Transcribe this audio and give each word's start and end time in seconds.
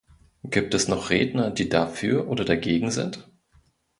Gibt 0.43 0.73
es 0.73 0.87
noch 0.87 1.11
Redner, 1.11 1.51
die 1.51 1.69
dafür 1.69 2.27
oder 2.27 2.43
dagegen 2.43 2.89
sind? 2.89 3.29